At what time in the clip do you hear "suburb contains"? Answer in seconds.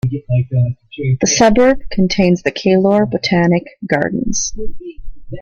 1.27-2.41